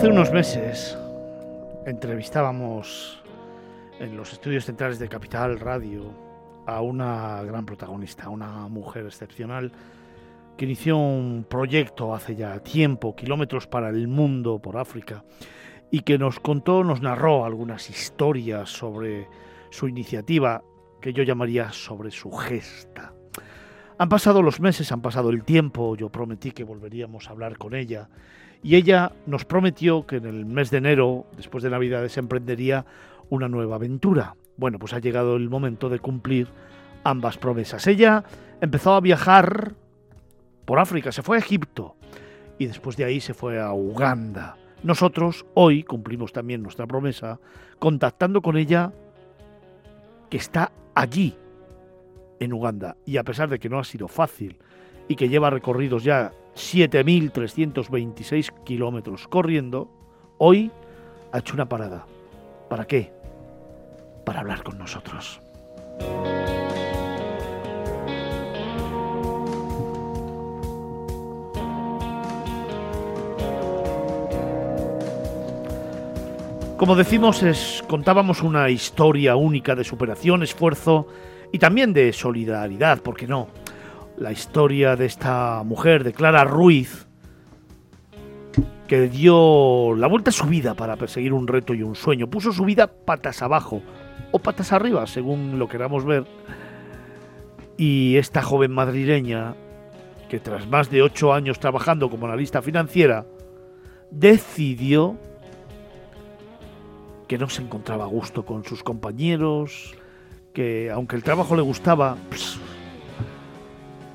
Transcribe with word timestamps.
Hace 0.00 0.08
unos 0.08 0.32
meses 0.32 0.98
entrevistábamos 1.84 3.22
en 3.98 4.16
los 4.16 4.32
estudios 4.32 4.64
centrales 4.64 4.98
de 4.98 5.10
Capital 5.10 5.60
Radio 5.60 6.14
a 6.66 6.80
una 6.80 7.42
gran 7.42 7.66
protagonista, 7.66 8.30
una 8.30 8.66
mujer 8.68 9.04
excepcional 9.04 9.70
que 10.56 10.64
inició 10.64 10.96
un 10.96 11.44
proyecto 11.46 12.14
hace 12.14 12.34
ya 12.34 12.60
tiempo, 12.60 13.14
kilómetros 13.14 13.66
para 13.66 13.90
el 13.90 14.08
mundo 14.08 14.58
por 14.58 14.78
África, 14.78 15.22
y 15.90 16.00
que 16.00 16.16
nos 16.16 16.40
contó, 16.40 16.82
nos 16.82 17.02
narró 17.02 17.44
algunas 17.44 17.90
historias 17.90 18.70
sobre 18.70 19.28
su 19.68 19.86
iniciativa, 19.86 20.62
que 21.02 21.12
yo 21.12 21.24
llamaría 21.24 21.72
sobre 21.72 22.10
su 22.10 22.30
gesta. 22.32 23.12
Han 24.00 24.08
pasado 24.08 24.40
los 24.40 24.60
meses, 24.60 24.92
han 24.92 25.02
pasado 25.02 25.28
el 25.28 25.44
tiempo, 25.44 25.94
yo 25.94 26.08
prometí 26.08 26.52
que 26.52 26.64
volveríamos 26.64 27.28
a 27.28 27.32
hablar 27.32 27.58
con 27.58 27.74
ella 27.74 28.08
y 28.62 28.76
ella 28.76 29.12
nos 29.26 29.44
prometió 29.44 30.06
que 30.06 30.16
en 30.16 30.24
el 30.24 30.46
mes 30.46 30.70
de 30.70 30.78
enero, 30.78 31.26
después 31.36 31.62
de 31.62 31.68
Navidad, 31.68 32.08
se 32.08 32.18
emprendería 32.18 32.86
una 33.28 33.46
nueva 33.46 33.76
aventura. 33.76 34.36
Bueno, 34.56 34.78
pues 34.78 34.94
ha 34.94 35.00
llegado 35.00 35.36
el 35.36 35.50
momento 35.50 35.90
de 35.90 35.98
cumplir 35.98 36.48
ambas 37.04 37.36
promesas. 37.36 37.86
Ella 37.86 38.24
empezó 38.62 38.94
a 38.94 39.02
viajar 39.02 39.74
por 40.64 40.78
África, 40.78 41.12
se 41.12 41.22
fue 41.22 41.36
a 41.36 41.40
Egipto 41.40 41.96
y 42.58 42.68
después 42.68 42.96
de 42.96 43.04
ahí 43.04 43.20
se 43.20 43.34
fue 43.34 43.60
a 43.60 43.74
Uganda. 43.74 44.56
Nosotros 44.82 45.44
hoy 45.52 45.82
cumplimos 45.82 46.32
también 46.32 46.62
nuestra 46.62 46.86
promesa 46.86 47.38
contactando 47.78 48.40
con 48.40 48.56
ella 48.56 48.94
que 50.30 50.38
está 50.38 50.72
allí, 50.94 51.36
en 52.40 52.52
Uganda. 52.52 52.96
Y 53.06 53.18
a 53.18 53.22
pesar 53.22 53.48
de 53.48 53.60
que 53.60 53.68
no 53.68 53.78
ha 53.78 53.84
sido 53.84 54.08
fácil 54.08 54.58
y 55.06 55.14
que 55.14 55.28
lleva 55.28 55.50
recorridos 55.50 56.02
ya 56.02 56.32
7.326 56.56 58.64
kilómetros 58.64 59.28
corriendo, 59.28 59.88
hoy 60.38 60.72
ha 61.32 61.38
hecho 61.38 61.54
una 61.54 61.68
parada. 61.68 62.06
¿Para 62.68 62.86
qué? 62.86 63.12
Para 64.24 64.40
hablar 64.40 64.64
con 64.64 64.78
nosotros. 64.78 65.40
Como 76.80 76.96
decimos, 76.96 77.84
contábamos 77.88 78.42
una 78.42 78.70
historia 78.70 79.36
única 79.36 79.74
de 79.74 79.84
superación, 79.84 80.42
esfuerzo 80.42 81.06
y 81.52 81.58
también 81.58 81.92
de 81.92 82.12
solidaridad, 82.12 83.00
¿por 83.02 83.16
qué 83.16 83.26
no? 83.26 83.48
La 84.16 84.32
historia 84.32 84.96
de 84.96 85.06
esta 85.06 85.62
mujer, 85.64 86.04
de 86.04 86.12
Clara 86.12 86.44
Ruiz, 86.44 87.06
que 88.86 89.08
dio 89.08 89.94
la 89.96 90.08
vuelta 90.08 90.30
a 90.30 90.32
su 90.32 90.46
vida 90.46 90.74
para 90.74 90.96
perseguir 90.96 91.32
un 91.32 91.46
reto 91.46 91.74
y 91.74 91.82
un 91.82 91.94
sueño. 91.94 92.28
Puso 92.28 92.52
su 92.52 92.64
vida 92.64 92.88
patas 92.88 93.40
abajo 93.40 93.82
o 94.32 94.38
patas 94.38 94.72
arriba, 94.72 95.06
según 95.06 95.58
lo 95.58 95.68
queramos 95.68 96.04
ver. 96.04 96.24
Y 97.76 98.16
esta 98.16 98.42
joven 98.42 98.72
madrileña, 98.72 99.54
que 100.28 100.40
tras 100.40 100.68
más 100.68 100.90
de 100.90 101.02
ocho 101.02 101.32
años 101.32 101.60
trabajando 101.60 102.10
como 102.10 102.26
analista 102.26 102.62
financiera, 102.62 103.26
decidió 104.10 105.16
que 107.28 107.38
no 107.38 107.48
se 107.48 107.62
encontraba 107.62 108.04
a 108.04 108.08
gusto 108.08 108.44
con 108.44 108.64
sus 108.64 108.82
compañeros, 108.82 109.94
que 110.52 110.90
aunque 110.90 111.16
el 111.16 111.22
trabajo 111.22 111.54
le 111.54 111.62
gustaba, 111.62 112.16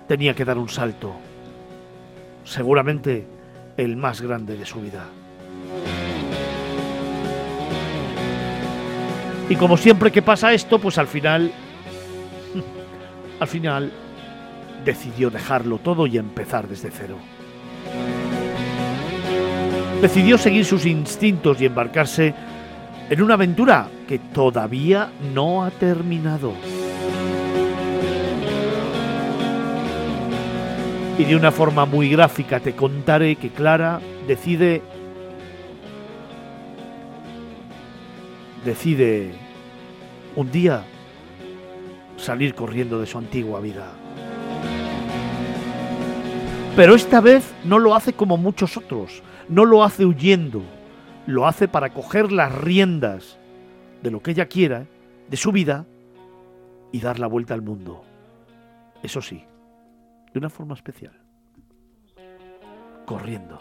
tenía 0.07 0.34
que 0.34 0.46
dar 0.46 0.57
un 0.57 0.69
salto, 0.69 1.13
seguramente 2.44 3.25
el 3.78 3.96
más 3.96 4.22
grande 4.22 4.57
de 4.57 4.66
su 4.66 4.81
vida. 4.81 5.06
Y 9.50 9.56
como 9.56 9.78
siempre 9.78 10.12
que 10.12 10.22
pasa 10.22 10.53
esto, 10.53 10.79
pues 10.79 10.97
al 10.97 11.07
final, 11.07 11.51
al 13.40 13.47
final, 13.47 13.91
decidió 14.84 15.29
dejarlo 15.29 15.78
todo 15.78 16.07
y 16.07 16.17
empezar 16.17 16.67
desde 16.67 16.91
cero. 16.91 17.17
Decidió 20.02 20.38
seguir 20.38 20.66
sus 20.66 20.85
instintos 20.85 21.62
y 21.62 21.66
embarcarse 21.66 22.34
en 23.10 23.22
una 23.22 23.36
aventura 23.36 23.88
que 24.08 24.20
todavía 24.20 25.12
no 25.34 25.64
ha 25.64 25.72
terminado. 25.72 26.54
Y 31.18 31.24
de 31.24 31.36
una 31.36 31.52
forma 31.52 31.86
muy 31.86 32.10
gráfica 32.10 32.60
te 32.60 32.76
contaré 32.76 33.36
que 33.36 33.50
Clara 33.50 34.02
decide 34.28 34.82
decide 38.66 39.32
un 40.36 40.52
día 40.52 40.84
salir 42.18 42.56
corriendo 42.56 43.00
de 43.00 43.06
su 43.06 43.18
antigua 43.18 43.60
vida. 43.60 43.94
Pero 46.76 46.96
esta 46.96 47.22
vez 47.22 47.54
no 47.64 47.80
lo 47.80 47.96
hace 47.96 48.14
como 48.14 48.36
muchos 48.36 48.76
otros, 48.76 49.22
no 49.48 49.64
lo 49.64 49.84
hace 49.84 50.06
huyendo, 50.06 50.64
lo 51.28 51.47
hace 51.47 51.68
para 51.68 51.94
coger 51.94 52.31
las 52.31 52.53
riendas 52.53 53.38
de 54.02 54.12
lo 54.12 54.22
que 54.22 54.31
ella 54.31 54.47
quiera, 54.47 54.86
de 55.30 55.38
su 55.38 55.52
vida, 55.52 55.86
y 56.91 57.00
dar 57.02 57.19
la 57.19 57.28
vuelta 57.28 57.53
al 57.53 57.62
mundo. 57.62 58.03
Eso 59.03 59.22
sí, 59.22 59.44
de 60.34 60.40
una 60.40 60.50
forma 60.50 60.75
especial. 60.75 61.14
Corriendo. 63.06 63.59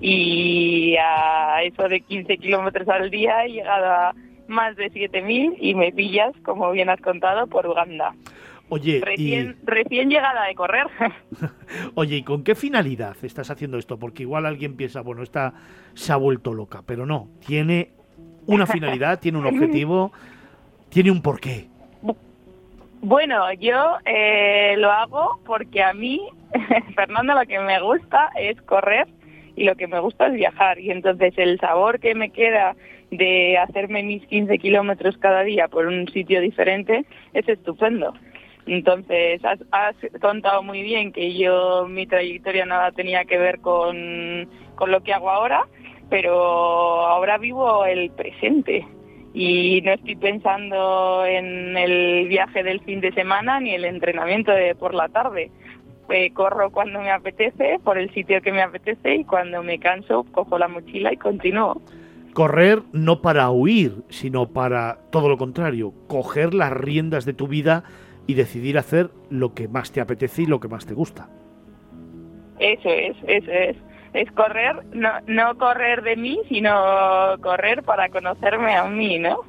y 0.01 0.96
a 0.98 1.62
eso 1.63 1.88
de 1.90 2.01
15 2.01 2.38
kilómetros 2.38 2.88
al 2.88 3.10
día 3.10 3.46
he 3.46 3.50
llegado 3.50 3.86
a 3.86 4.16
más 4.48 4.75
de 4.75 4.92
7.000 4.92 5.57
y 5.60 5.75
me 5.75 5.92
pillas, 5.92 6.34
como 6.44 6.72
bien 6.72 6.90
has 6.90 7.01
contado, 7.01 7.48
por 7.48 7.68
Uganda. 7.68 8.13
Oye, 8.69 9.01
recién, 9.04 9.57
recién 9.63 10.10
llegada 10.10 10.46
de 10.46 10.56
correr. 10.56 10.86
Oye, 11.96 12.18
¿y 12.18 12.24
con 12.24 12.44
qué 12.44 12.56
finalidad 12.56 13.16
estás 13.24 13.50
haciendo 13.50 13.78
esto? 13.78 13.98
Porque 13.98 14.24
igual 14.24 14.46
alguien 14.46 14.75
piensa, 14.75 15.01
bueno, 15.01 15.24
esta 15.24 15.54
se 15.96 16.13
ha 16.13 16.16
vuelto 16.16 16.54
loca, 16.54 16.84
pero 16.86 17.06
no, 17.06 17.30
tiene 17.45 17.92
una 18.45 18.68
finalidad, 18.68 19.19
tiene 19.19 19.40
un 19.40 19.48
objetivo, 19.48 20.12
tiene 20.90 21.12
un 21.12 21.22
porqué. 21.22 21.68
Bueno, 23.02 23.52
yo 23.54 23.95
eh, 24.06 24.75
lo 24.78 24.92
hago 24.92 25.40
porque 25.45 25.81
a 25.81 25.94
mí, 25.94 26.22
Fernando, 26.95 27.34
lo 27.34 27.45
que 27.48 27.60
me 27.60 27.81
gusta 27.81 28.30
es 28.38 28.62
correr 28.63 29.07
y 29.60 29.66
lo 29.66 29.76
que 29.76 29.88
me 29.88 30.00
gusta 30.00 30.28
es 30.28 30.34
viajar. 30.36 30.80
Y 30.80 30.90
entonces 30.90 31.34
el 31.36 31.60
sabor 31.60 32.00
que 32.00 32.16
me 32.16 32.30
queda 32.30 32.78
de 33.12 33.58
hacerme 33.58 34.04
mis 34.04 34.26
15 34.28 34.58
kilómetros 34.58 35.18
cada 35.18 35.44
día 35.44 35.68
por 35.68 35.86
un 35.86 36.08
sitio 36.08 36.40
diferente 36.40 37.04
es 37.34 37.48
estupendo. 37.50 38.14
Entonces, 38.68 39.42
has, 39.44 39.96
contado 40.22 40.64
muy 40.64 40.82
bien 40.82 41.12
que 41.12 41.36
yo, 41.38 41.88
mi 41.90 42.08
trayectoria 42.08 42.66
nada 42.66 42.94
tenía 42.94 43.26
que 43.26 43.38
ver 43.38 43.60
con, 43.60 44.48
con 44.76 44.92
lo 44.92 45.02
que 45.02 45.12
hago 45.12 45.30
ahora, 45.30 45.66
pero 46.10 46.32
ahora 47.06 47.38
vivo 47.38 47.84
el 47.84 48.12
presente 48.12 48.88
y 49.34 49.82
no 49.82 49.92
estoy 49.92 50.16
pensando 50.16 51.26
en 51.26 51.76
el 51.76 52.30
viaje 52.30 52.64
del 52.64 52.80
fin 52.82 53.02
de 53.02 53.12
semana 53.12 53.60
ni 53.60 53.74
el 53.74 53.84
entrenamiento 53.84 54.52
de 54.52 54.74
por 54.76 54.94
la 54.94 55.10
tarde. 55.10 55.52
Eh, 56.12 56.32
corro 56.34 56.72
cuando 56.72 57.00
me 57.00 57.12
apetece, 57.12 57.80
por 57.84 57.98
el 57.98 58.12
sitio 58.14 58.42
que 58.42 58.52
me 58.52 58.62
apetece 58.62 59.16
y 59.16 59.24
cuando 59.26 59.62
me 59.62 59.80
canso 59.80 60.26
cojo 60.32 60.58
la 60.58 60.68
mochila 60.68 61.14
y 61.14 61.18
continúo. 61.18 61.82
Correr 62.34 62.82
no 62.94 63.22
para 63.22 63.50
huir, 63.52 64.04
sino 64.10 64.48
para 64.48 65.00
todo 65.12 65.30
lo 65.30 65.38
contrario, 65.38 65.94
coger 66.08 66.54
las 66.54 66.72
riendas 66.72 67.26
de 67.26 67.34
tu 67.34 67.48
vida 67.48 67.84
y 68.26 68.34
decidir 68.34 68.78
hacer 68.78 69.10
lo 69.30 69.54
que 69.54 69.68
más 69.68 69.92
te 69.92 70.02
apetece 70.02 70.44
y 70.44 70.46
lo 70.46 70.60
que 70.60 70.68
más 70.68 70.86
te 70.86 70.94
gusta. 70.94 71.30
Eso 72.60 72.90
es, 72.90 73.16
eso 73.28 73.52
es. 73.52 73.78
Es 74.14 74.32
correr, 74.32 74.84
no, 74.92 75.10
no 75.28 75.56
correr 75.58 76.02
de 76.02 76.16
mí, 76.16 76.40
sino 76.50 76.72
correr 77.42 77.84
para 77.84 78.10
conocerme 78.10 78.76
a 78.76 78.86
mí, 78.86 79.20
¿no? 79.20 79.42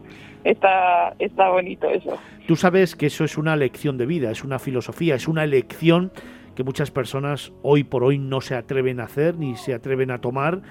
Está, 0.45 1.15
está 1.19 1.49
bonito 1.49 1.89
eso. 1.89 2.19
Tú 2.47 2.57
sabes 2.57 2.95
que 2.95 3.07
eso 3.07 3.25
es 3.25 3.39
una 3.39 3.57
lección 3.57 3.97
de 3.97 4.05
vida, 4.05 4.31
es 4.31 4.45
una 4.45 4.59
filosofía, 4.59 5.15
es 5.15 5.29
una 5.29 5.45
elección 5.45 6.13
que 6.55 6.65
muchas 6.65 6.91
personas 6.91 7.53
hoy 7.63 7.85
por 7.85 8.05
hoy 8.05 8.19
no 8.19 8.41
se 8.41 8.55
atreven 8.55 9.01
a 9.01 9.05
hacer 9.05 9.37
ni 9.37 9.57
se 9.57 9.75
atreven 9.75 10.11
a 10.11 10.21
tomar 10.21 10.63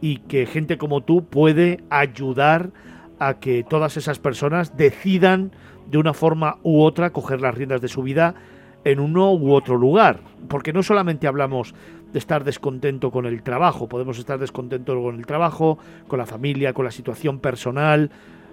y 0.00 0.18
que 0.18 0.46
gente 0.46 0.78
como 0.78 1.02
tú 1.02 1.24
puede 1.24 1.82
ayudar 1.90 2.70
a 3.18 3.34
que 3.34 3.64
todas 3.64 3.96
esas 3.96 4.18
personas 4.18 4.76
decidan 4.76 5.52
de 5.90 5.98
una 5.98 6.14
forma 6.14 6.58
u 6.62 6.82
otra 6.82 7.10
coger 7.10 7.40
las 7.40 7.54
riendas 7.54 7.80
de 7.80 7.88
su 7.88 8.02
vida 8.02 8.34
en 8.84 9.00
uno 9.00 9.32
u 9.32 9.52
otro 9.52 9.76
lugar. 9.76 10.20
Porque 10.48 10.72
no 10.72 10.82
solamente 10.82 11.26
hablamos 11.26 11.74
de 12.12 12.18
estar 12.18 12.44
descontento 12.44 13.10
con 13.10 13.26
el 13.26 13.42
trabajo, 13.42 13.88
podemos 13.88 14.18
estar 14.18 14.38
descontentos 14.38 14.96
con 14.96 15.16
el 15.16 15.26
trabajo, 15.26 15.78
con 16.06 16.18
la 16.18 16.26
familia, 16.26 16.72
con 16.72 16.84
la 16.84 16.90
situación 16.90 17.38
personal, 17.38 18.10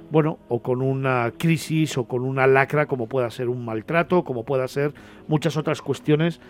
bueno, 0.09 0.39
o 0.49 0.61
con 0.61 0.81
una 0.81 1.31
crisis 1.37 1.97
o 1.97 2.05
con 2.05 2.23
una 2.23 2.45
lacra 2.47 2.85
como 2.85 3.07
pueda 3.07 3.29
ser 3.29 3.49
un 3.49 3.63
maltrato, 3.63 4.23
como 4.23 4.43
pueda 4.43 4.67
ser 4.67 4.93
muchas 5.27 5.55
otras 5.57 5.81
cuestiones 5.81 6.41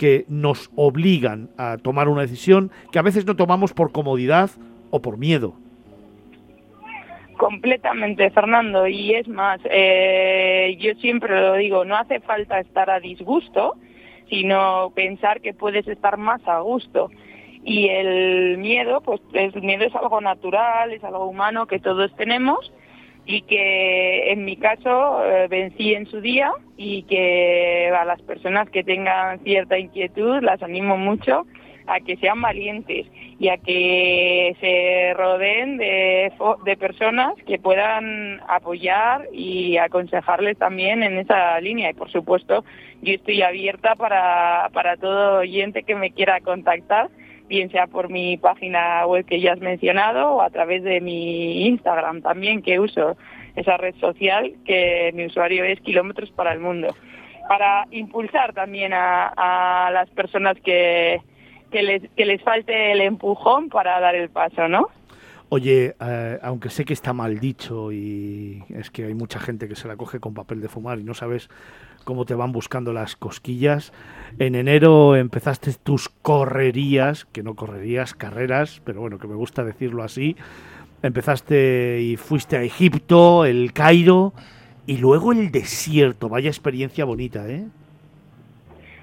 que 0.00 0.24
nos 0.28 0.70
obligan 0.76 1.50
a 1.58 1.76
tomar 1.76 2.08
una 2.08 2.22
decisión 2.22 2.70
que 2.90 2.98
a 2.98 3.02
veces 3.02 3.26
no 3.26 3.36
tomamos 3.36 3.74
por 3.74 3.92
comodidad 3.92 4.48
o 4.90 5.02
por 5.02 5.18
miedo. 5.18 5.52
Completamente, 7.36 8.30
Fernando. 8.30 8.86
Y 8.86 9.12
es 9.12 9.28
más, 9.28 9.60
eh, 9.64 10.74
yo 10.80 10.94
siempre 11.02 11.38
lo 11.38 11.52
digo, 11.56 11.84
no 11.84 11.96
hace 11.96 12.18
falta 12.20 12.60
estar 12.60 12.88
a 12.88 12.98
disgusto, 12.98 13.76
sino 14.30 14.90
pensar 14.94 15.42
que 15.42 15.52
puedes 15.52 15.86
estar 15.86 16.16
más 16.16 16.40
a 16.48 16.60
gusto. 16.60 17.10
Y 17.62 17.88
el 17.88 18.56
miedo, 18.56 19.02
pues 19.02 19.20
el 19.34 19.60
miedo 19.60 19.84
es 19.84 19.94
algo 19.94 20.22
natural, 20.22 20.94
es 20.94 21.04
algo 21.04 21.26
humano 21.26 21.66
que 21.66 21.78
todos 21.78 22.10
tenemos 22.16 22.72
y 23.30 23.42
que 23.42 24.32
en 24.32 24.44
mi 24.44 24.56
caso 24.56 25.24
eh, 25.24 25.46
vencí 25.48 25.94
en 25.94 26.06
su 26.06 26.20
día 26.20 26.50
y 26.76 27.04
que 27.04 27.88
a 27.96 28.04
las 28.04 28.20
personas 28.22 28.68
que 28.70 28.82
tengan 28.82 29.38
cierta 29.44 29.78
inquietud 29.78 30.42
las 30.42 30.60
animo 30.64 30.96
mucho 30.96 31.46
a 31.86 32.00
que 32.00 32.16
sean 32.16 32.42
valientes 32.42 33.06
y 33.38 33.48
a 33.48 33.56
que 33.58 34.56
se 34.60 35.14
rodeen 35.14 35.76
de, 35.76 36.32
de 36.64 36.76
personas 36.76 37.34
que 37.46 37.60
puedan 37.60 38.40
apoyar 38.48 39.28
y 39.32 39.76
aconsejarles 39.76 40.58
también 40.58 41.04
en 41.04 41.18
esa 41.18 41.60
línea. 41.60 41.90
Y 41.90 41.94
por 41.94 42.10
supuesto, 42.10 42.64
yo 43.00 43.14
estoy 43.14 43.42
abierta 43.42 43.94
para, 43.94 44.70
para 44.72 44.96
todo 44.96 45.38
oyente 45.38 45.84
que 45.84 45.94
me 45.94 46.10
quiera 46.10 46.40
contactar 46.40 47.10
bien 47.50 47.68
sea 47.70 47.88
por 47.88 48.08
mi 48.08 48.36
página 48.36 49.04
web 49.06 49.26
que 49.26 49.40
ya 49.40 49.52
has 49.52 49.60
mencionado 49.60 50.36
o 50.36 50.40
a 50.40 50.50
través 50.50 50.84
de 50.84 51.00
mi 51.00 51.66
Instagram 51.66 52.22
también, 52.22 52.62
que 52.62 52.78
uso 52.78 53.16
esa 53.56 53.76
red 53.76 53.96
social, 53.96 54.54
que 54.64 55.10
mi 55.14 55.26
usuario 55.26 55.64
es 55.64 55.80
Kilómetros 55.80 56.30
para 56.30 56.52
el 56.52 56.60
Mundo, 56.60 56.94
para 57.48 57.88
impulsar 57.90 58.52
también 58.54 58.92
a, 58.94 59.90
las 59.92 60.08
personas 60.10 60.56
que, 60.64 61.20
que, 61.72 61.82
les, 61.82 62.02
que 62.16 62.24
les 62.24 62.40
falte 62.40 62.92
el 62.92 63.00
empujón 63.00 63.68
para 63.68 63.98
dar 63.98 64.14
el 64.14 64.30
paso, 64.30 64.68
¿no? 64.68 64.86
Oye, 65.48 65.96
eh, 66.00 66.38
aunque 66.42 66.70
sé 66.70 66.84
que 66.84 66.92
está 66.92 67.12
mal 67.12 67.40
dicho 67.40 67.90
y 67.90 68.62
es 68.68 68.92
que 68.92 69.06
hay 69.06 69.14
mucha 69.14 69.40
gente 69.40 69.66
que 69.66 69.74
se 69.74 69.88
la 69.88 69.96
coge 69.96 70.20
con 70.20 70.32
papel 70.32 70.60
de 70.60 70.68
fumar 70.68 71.00
y 71.00 71.02
no 71.02 71.14
sabes 71.14 71.48
cómo 72.04 72.24
te 72.24 72.34
van 72.34 72.52
buscando 72.52 72.92
las 72.92 73.16
cosquillas. 73.16 73.92
En 74.38 74.54
enero 74.54 75.16
empezaste 75.16 75.72
tus 75.74 76.08
correrías, 76.08 77.24
que 77.26 77.42
no 77.42 77.54
correrías, 77.54 78.14
carreras, 78.14 78.80
pero 78.84 79.00
bueno, 79.00 79.18
que 79.18 79.28
me 79.28 79.34
gusta 79.34 79.64
decirlo 79.64 80.02
así. 80.02 80.36
Empezaste 81.02 82.00
y 82.02 82.16
fuiste 82.16 82.56
a 82.56 82.62
Egipto, 82.62 83.44
el 83.44 83.72
Cairo 83.72 84.32
y 84.86 84.98
luego 84.98 85.32
el 85.32 85.50
desierto. 85.50 86.28
Vaya 86.28 86.48
experiencia 86.48 87.04
bonita, 87.04 87.48
¿eh? 87.48 87.64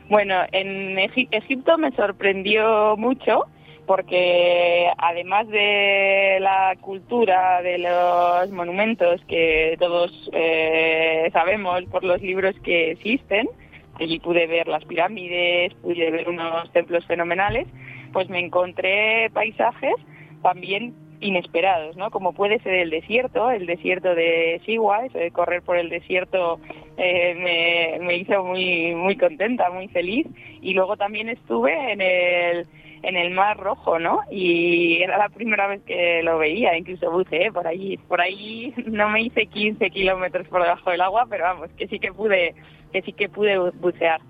Bueno, 0.10 0.36
en 0.52 0.98
Egipto 1.00 1.78
me 1.78 1.92
sorprendió 1.92 2.96
mucho 2.98 3.46
porque 3.88 4.92
además 4.98 5.48
de 5.48 6.38
la 6.42 6.76
cultura, 6.82 7.62
de 7.62 7.78
los 7.80 8.52
monumentos 8.52 9.22
que 9.28 9.78
todos 9.80 10.30
eh, 10.34 11.30
sabemos 11.32 11.86
por 11.86 12.04
los 12.04 12.22
libros 12.22 12.54
que 12.64 12.92
existen, 12.92 13.48
allí 13.96 14.20
pude 14.20 14.46
ver 14.46 14.68
las 14.68 14.84
pirámides, 14.84 15.74
pude 15.76 16.12
ver 16.12 16.28
unos 16.28 16.72
templos 16.74 17.06
fenomenales, 17.06 17.66
pues 18.12 18.30
me 18.30 18.40
encontré 18.40 19.30
paisajes 19.34 19.96
también 20.44 20.94
inesperados, 21.22 21.96
¿no? 21.96 22.12
Como 22.12 22.34
puede 22.34 22.60
ser 22.60 22.74
el 22.74 22.90
desierto, 22.90 23.50
el 23.50 23.66
desierto 23.66 24.14
de 24.14 24.62
Siwa, 24.66 25.04
de 25.14 25.32
correr 25.32 25.62
por 25.62 25.78
el 25.78 25.90
desierto 25.90 26.60
eh, 26.98 27.98
me, 28.00 28.06
me 28.06 28.18
hizo 28.18 28.44
muy 28.44 28.94
muy 28.94 29.16
contenta, 29.16 29.70
muy 29.72 29.88
feliz. 29.88 30.28
Y 30.62 30.74
luego 30.74 30.98
también 30.98 31.30
estuve 31.30 31.94
en 31.94 32.02
el 32.02 32.68
en 33.04 33.16
el 33.16 33.32
Mar 33.32 33.58
Rojo, 33.58 34.00
¿no? 34.00 34.22
Y 34.30 35.02
era 35.02 35.18
la 35.18 35.30
primera 35.30 35.68
vez 35.68 35.82
que 35.84 36.22
lo 36.24 36.38
veía, 36.38 36.78
incluso 36.78 37.12
buceé 37.12 37.52
por 37.52 37.68
allí. 37.68 37.98
Por 37.98 38.22
ahí 38.22 38.74
no 38.86 39.10
me 39.10 39.22
hice 39.22 39.46
15 39.48 39.90
kilómetros 39.90 40.48
por 40.48 40.64
debajo 40.64 40.92
del 40.92 41.02
agua, 41.02 41.26
pero 41.30 41.44
vamos, 41.44 41.70
que 41.78 41.88
sí 41.88 42.00
que 42.00 42.12
pude, 42.12 42.56
que 42.92 43.02
sí 43.02 43.14
que 43.14 43.30
pude 43.30 43.58
bucear. 43.72 44.22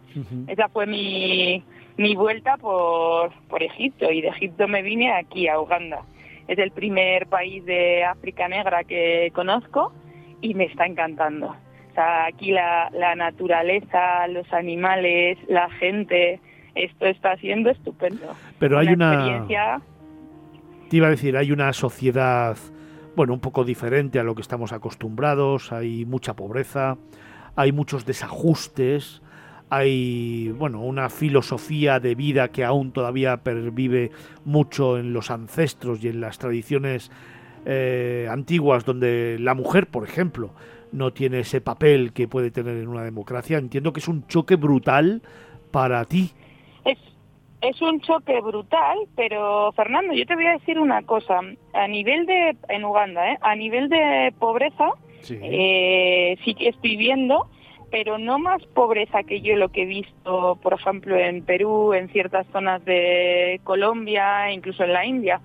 Esa 0.48 0.68
fue 0.70 0.88
mi, 0.88 1.64
mi 1.98 2.16
vuelta 2.16 2.58
por, 2.58 3.32
por 3.48 3.62
Egipto 3.62 4.12
y 4.12 4.22
de 4.22 4.30
Egipto 4.30 4.68
me 4.68 4.82
vine 4.82 5.14
aquí 5.14 5.48
a 5.48 5.60
Uganda. 5.60 6.02
Es 6.48 6.58
el 6.58 6.72
primer 6.72 7.28
país 7.28 7.64
de 7.66 8.04
África 8.04 8.48
Negra 8.48 8.84
que 8.84 9.32
conozco 9.34 9.94
y 10.42 10.54
me 10.54 10.66
está 10.66 10.86
encantando. 10.86 11.48
O 11.48 11.94
sea, 11.94 12.26
aquí 12.26 12.52
la, 12.52 12.90
la 12.94 13.16
naturaleza, 13.16 14.28
los 14.28 14.52
animales, 14.54 15.38
la 15.48 15.70
gente, 15.72 16.40
esto 16.78 17.06
está 17.06 17.36
siendo 17.38 17.70
estupendo. 17.70 18.28
Pero 18.60 18.80
hay 18.80 18.90
una... 18.90 19.46
Te 20.90 20.98
iba 20.98 21.08
a 21.08 21.10
decir, 21.10 21.36
hay 21.36 21.52
una 21.52 21.74
sociedad, 21.74 22.56
bueno, 23.16 23.34
un 23.34 23.42
poco 23.42 23.66
diferente 23.66 24.20
a 24.20 24.24
lo 24.24 24.36
que 24.36 24.42
estamos 24.42 24.72
acostumbrados, 24.72 25.74
hay 25.74 26.06
mucha 26.06 26.34
pobreza, 26.34 26.98
hay 27.58 27.74
muchos 27.74 28.06
desajustes, 28.06 29.22
hay, 29.70 30.54
bueno, 30.58 30.82
una 30.82 31.10
filosofía 31.10 32.00
de 32.00 32.16
vida 32.16 32.48
que 32.50 32.64
aún 32.64 32.94
todavía 32.94 33.38
pervive 33.38 34.12
mucho 34.46 34.98
en 34.98 35.12
los 35.12 35.30
ancestros 35.30 36.02
y 36.04 36.08
en 36.08 36.22
las 36.22 36.38
tradiciones 36.38 37.12
eh, 37.66 38.30
antiguas, 38.32 38.86
donde 38.86 39.38
la 39.42 39.56
mujer, 39.56 39.88
por 39.88 40.06
ejemplo, 40.06 40.52
no 40.94 41.12
tiene 41.12 41.40
ese 41.40 41.60
papel 41.60 42.14
que 42.14 42.30
puede 42.30 42.50
tener 42.50 42.78
en 42.78 42.88
una 42.88 43.04
democracia. 43.04 43.58
Entiendo 43.58 43.92
que 43.92 44.00
es 44.00 44.08
un 44.08 44.26
choque 44.28 44.56
brutal 44.56 45.22
para 45.72 46.06
ti 46.06 46.32
es 47.62 47.82
un 47.82 48.02
choque 48.02 48.40
brutal, 48.42 49.00
pero 49.16 49.72
Fernando, 49.74 50.14
yo 50.14 50.26
te 50.26 50.36
voy 50.36 50.46
a 50.46 50.54
decir 50.54 50.80
una 50.80 51.02
cosa. 51.04 51.42
A 51.74 51.88
nivel 51.88 52.26
de, 52.26 52.56
en 52.70 52.86
Uganda, 52.86 53.32
¿eh? 53.32 53.38
a 53.42 53.56
nivel 53.56 53.90
de 53.90 54.34
pobreza, 54.40 54.92
sí. 55.22 55.38
Eh, 55.42 56.38
sí 56.44 56.54
que 56.54 56.70
estoy 56.70 56.98
viendo, 56.98 57.50
pero 57.90 58.18
no 58.18 58.38
más 58.38 58.64
pobreza 58.68 59.24
que 59.24 59.42
yo 59.42 59.56
lo 59.56 59.70
que 59.70 59.84
he 59.84 59.86
visto, 59.86 60.60
por 60.62 60.74
ejemplo, 60.74 61.18
en 61.18 61.44
Perú, 61.44 61.94
en 61.94 62.10
ciertas 62.10 62.46
zonas 62.52 62.84
de 62.86 63.60
Colombia, 63.64 64.52
incluso 64.52 64.84
en 64.84 64.94
la 64.94 65.06
India. 65.06 65.42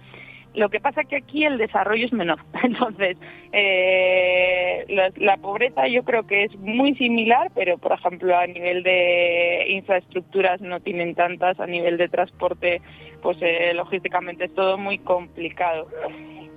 Lo 0.55 0.69
que 0.69 0.81
pasa 0.81 1.01
es 1.03 1.09
que 1.09 1.17
aquí 1.17 1.45
el 1.45 1.57
desarrollo 1.57 2.05
es 2.05 2.13
menor. 2.13 2.39
Entonces, 2.63 3.17
eh, 3.53 4.85
la, 5.17 5.37
pobreza 5.39 5.89
yo 5.89 6.05
creo 6.05 6.27
que 6.27 6.45
es 6.45 6.57
muy 6.57 6.95
similar, 6.97 7.51
pero 7.55 7.79
por 7.79 7.93
ejemplo 7.93 8.37
a 8.37 8.47
nivel 8.47 8.83
de 8.83 9.67
infraestructuras 9.69 10.61
no 10.61 10.81
tienen 10.81 11.15
tantas, 11.15 11.59
a 11.59 11.67
nivel 11.67 11.97
de 11.97 12.09
transporte, 12.09 12.83
pues 13.23 13.39
eh, 13.41 13.73
logísticamente 13.75 14.45
es 14.45 14.55
todo 14.55 14.79
muy 14.79 14.99
complicado. 14.99 15.89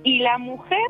Y 0.04 0.20
la 0.20 0.38
mujer, 0.38 0.86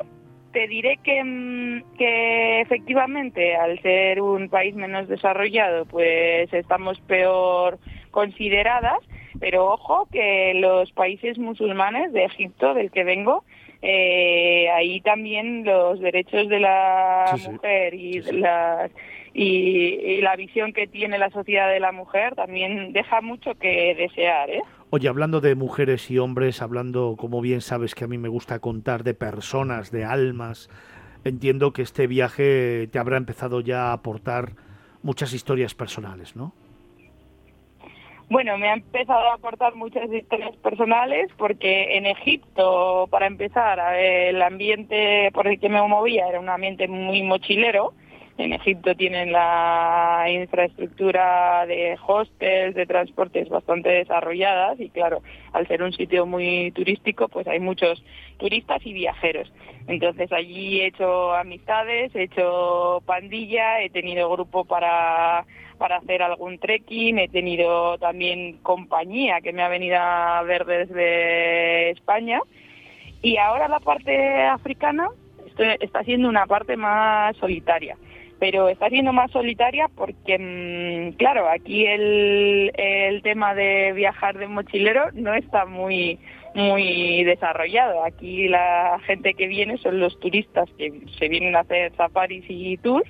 te 0.51 0.67
diré 0.67 0.97
que, 1.03 1.23
mm, 1.23 1.97
que 1.97 2.61
efectivamente 2.61 3.55
al 3.55 3.81
ser 3.81 4.21
un 4.21 4.49
país 4.49 4.75
menos 4.75 5.07
desarrollado, 5.07 5.85
pues 5.85 6.51
estamos 6.53 6.99
peor 7.01 7.79
consideradas 8.11 8.99
pero 9.39 9.65
ojo 9.65 10.07
que 10.11 10.53
los 10.55 10.91
países 10.91 11.37
musulmanes 11.37 12.13
de 12.13 12.25
Egipto, 12.25 12.73
del 12.73 12.91
que 12.91 13.03
vengo, 13.03 13.43
eh, 13.81 14.69
ahí 14.69 15.01
también 15.01 15.63
los 15.63 15.99
derechos 15.99 16.49
de 16.49 16.59
la 16.59 17.35
mujer 17.51 17.93
y, 17.93 18.21
La, 18.31 18.89
y, 19.33 20.21
la 20.21 20.35
visión 20.35 20.73
que 20.73 20.87
tiene 20.87 21.17
la 21.17 21.29
sociedad 21.29 21.69
de 21.71 21.79
la 21.79 21.91
mujer 21.91 22.35
también 22.35 22.91
deja 22.93 23.21
mucho 23.21 23.53
que 23.55 23.93
desear. 23.95 24.49
¿eh? 24.49 24.61
Oye, 24.89 25.07
hablando 25.07 25.41
de 25.41 25.55
mujeres 25.55 26.09
y 26.09 26.17
hombres, 26.17 26.61
hablando, 26.61 27.15
como 27.17 27.41
bien 27.41 27.61
sabes 27.61 27.93
que 27.93 28.05
a 28.05 28.07
mí 28.07 28.17
me 28.17 28.29
gusta 28.29 28.59
contar, 28.59 29.03
de 29.03 29.13
personas, 29.13 29.91
de 29.91 30.05
almas, 30.05 30.69
entiendo 31.23 31.71
que 31.71 31.81
este 31.81 32.07
viaje 32.07 32.87
te 32.91 32.97
habrá 32.97 33.17
empezado 33.17 33.61
ya 33.61 33.89
a 33.89 33.93
aportar 33.93 34.53
muchas 35.03 35.33
historias 35.33 35.75
personales, 35.75 36.35
¿no? 36.35 36.53
Bueno, 38.29 38.57
me 38.57 38.67
ha 38.67 38.73
empezado 38.73 39.31
a 39.31 39.35
aportar 39.35 39.75
muchas 39.75 40.11
historias 40.11 40.53
personales 40.57 41.29
porque 41.37 41.95
en 41.95 42.05
Egipto, 42.05 43.07
para 43.09 43.25
empezar, 43.25 43.79
el 43.97 44.41
ambiente 44.41 45.31
por 45.33 45.47
el 45.47 45.57
que 45.61 45.69
me 45.69 45.81
movía 45.87 46.27
era 46.27 46.41
un 46.41 46.49
ambiente 46.49 46.89
muy 46.89 47.23
mochilero. 47.23 47.93
En 48.37 48.51
Egipto 48.51 48.93
tienen 48.95 49.31
la 49.31 50.25
infraestructura 50.29 51.65
de 51.67 51.97
hostels, 52.05 52.75
de 52.75 52.85
transportes 52.85 53.47
bastante 53.47 53.89
desarrolladas 53.89 54.77
y 54.79 54.89
claro, 54.89 55.21
al 55.53 55.65
ser 55.67 55.81
un 55.81 55.93
sitio 55.93 56.25
muy 56.25 56.71
turístico, 56.71 57.29
pues 57.29 57.47
hay 57.47 57.61
muchos 57.61 58.03
turistas 58.37 58.85
y 58.85 58.91
viajeros. 58.91 59.51
Entonces 59.87 60.31
allí 60.33 60.81
he 60.81 60.87
hecho 60.87 61.33
amistades, 61.33 62.13
he 62.13 62.23
hecho 62.23 63.01
pandilla, 63.05 63.81
he 63.81 63.89
tenido 63.89 64.29
grupo 64.29 64.65
para 64.65 65.45
para 65.77 65.97
hacer 65.97 66.21
algún 66.21 66.59
trekking, 66.59 67.19
he 67.19 67.29
tenido 67.29 67.97
también 67.97 68.57
compañía 68.63 69.41
que 69.41 69.53
me 69.53 69.63
ha 69.63 69.69
venido 69.69 69.97
a 69.99 70.41
ver 70.43 70.65
desde 70.65 71.91
España. 71.91 72.41
Y 73.21 73.37
ahora 73.37 73.67
la 73.67 73.79
parte 73.79 74.43
africana 74.43 75.09
está 75.79 76.03
siendo 76.03 76.29
una 76.29 76.45
parte 76.45 76.77
más 76.77 77.35
solitaria. 77.37 77.97
Pero 78.39 78.69
está 78.69 78.89
siendo 78.89 79.13
más 79.13 79.31
solitaria 79.31 79.87
porque, 79.95 80.37
mm, 80.37 81.17
claro, 81.17 81.49
aquí 81.49 81.87
el, 81.87 82.71
el 82.75 83.23
tema 83.23 83.55
de 83.55 83.93
viajar 83.93 84.37
de 84.37 84.47
mochilero 84.47 85.11
no 85.13 85.33
está 85.33 85.65
muy 85.65 86.19
muy 86.53 87.23
desarrollado. 87.23 88.03
Aquí 88.03 88.47
la 88.47 88.99
gente 89.05 89.35
que 89.35 89.47
viene 89.47 89.77
son 89.77 89.99
los 89.99 90.19
turistas 90.19 90.67
que 90.77 90.91
se 91.19 91.29
vienen 91.29 91.55
a 91.55 91.59
hacer 91.59 91.95
safaris 91.95 92.45
y 92.47 92.77
tours 92.77 93.09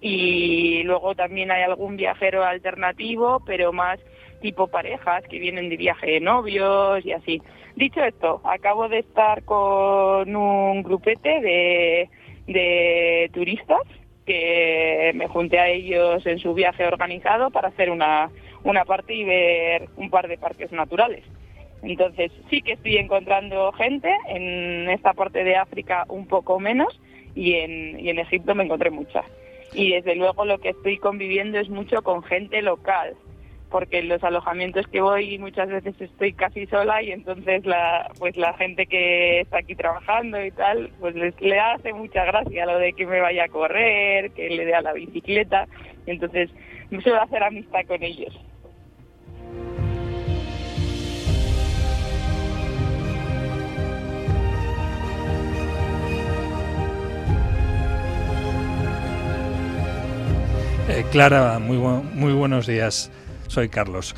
y 0.00 0.82
luego 0.84 1.14
también 1.14 1.50
hay 1.50 1.62
algún 1.62 1.96
viajero 1.96 2.44
alternativo, 2.44 3.42
pero 3.44 3.72
más 3.72 4.00
tipo 4.40 4.68
parejas 4.68 5.22
que 5.28 5.38
vienen 5.38 5.68
de 5.68 5.76
viaje 5.76 6.12
de 6.12 6.20
novios 6.20 7.04
y 7.04 7.12
así. 7.12 7.42
Dicho 7.76 8.02
esto, 8.02 8.40
acabo 8.44 8.88
de 8.88 9.00
estar 9.00 9.44
con 9.44 10.34
un 10.34 10.82
grupete 10.82 11.40
de, 11.40 12.08
de 12.46 13.30
turistas 13.32 13.82
que 14.24 15.12
me 15.14 15.28
junté 15.28 15.58
a 15.58 15.68
ellos 15.68 16.24
en 16.26 16.38
su 16.38 16.54
viaje 16.54 16.86
organizado 16.86 17.50
para 17.50 17.68
hacer 17.68 17.90
una, 17.90 18.30
una 18.64 18.84
parte 18.84 19.14
y 19.14 19.24
ver 19.24 19.88
un 19.96 20.08
par 20.08 20.28
de 20.28 20.38
parques 20.38 20.72
naturales. 20.72 21.24
Entonces 21.82 22.30
sí 22.48 22.62
que 22.62 22.72
estoy 22.72 22.96
encontrando 22.96 23.72
gente, 23.72 24.10
en 24.28 24.88
esta 24.90 25.12
parte 25.14 25.44
de 25.44 25.56
África 25.56 26.04
un 26.08 26.26
poco 26.26 26.60
menos 26.60 27.00
y 27.34 27.54
en, 27.54 27.98
y 28.00 28.10
en 28.10 28.18
Egipto 28.18 28.54
me 28.54 28.64
encontré 28.64 28.90
muchas 28.90 29.24
y 29.72 29.92
desde 29.92 30.16
luego 30.16 30.44
lo 30.44 30.58
que 30.58 30.70
estoy 30.70 30.98
conviviendo 30.98 31.58
es 31.58 31.68
mucho 31.68 32.02
con 32.02 32.22
gente 32.22 32.62
local 32.62 33.16
porque 33.70 34.00
en 34.00 34.08
los 34.08 34.22
alojamientos 34.24 34.86
que 34.88 35.00
voy 35.00 35.38
muchas 35.38 35.68
veces 35.68 35.94
estoy 36.00 36.32
casi 36.32 36.66
sola 36.66 37.02
y 37.02 37.12
entonces 37.12 37.64
la 37.64 38.10
pues 38.18 38.36
la 38.36 38.52
gente 38.54 38.86
que 38.86 39.40
está 39.40 39.58
aquí 39.58 39.76
trabajando 39.76 40.44
y 40.44 40.50
tal 40.50 40.90
pues 40.98 41.14
les 41.14 41.40
le 41.40 41.58
hace 41.58 41.92
mucha 41.92 42.24
gracia 42.24 42.66
lo 42.66 42.78
de 42.78 42.92
que 42.92 43.06
me 43.06 43.20
vaya 43.20 43.44
a 43.44 43.48
correr 43.48 44.32
que 44.32 44.50
le 44.50 44.64
dé 44.64 44.74
a 44.74 44.82
la 44.82 44.92
bicicleta. 44.92 45.68
Entonces 46.06 46.50
suelo 47.02 47.22
hacer 47.22 47.42
amistad 47.42 47.86
con 47.86 48.02
ellos 48.02 48.36
Eh, 61.00 61.06
Clara, 61.10 61.58
muy, 61.58 61.78
muy 61.78 62.34
buenos 62.34 62.66
días. 62.66 63.10
Soy 63.46 63.70
Carlos. 63.70 64.14